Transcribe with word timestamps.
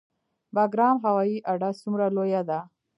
بګرام 0.55 0.97
هوایي 1.05 1.37
اډه 1.51 1.69
څومره 1.81 2.05
لویه 2.15 2.41
ده؟ 2.49 2.59